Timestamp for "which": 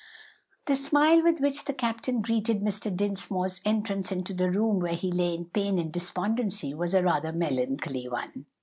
1.39-1.65